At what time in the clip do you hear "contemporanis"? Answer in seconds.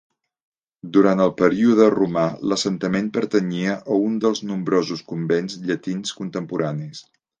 6.23-7.05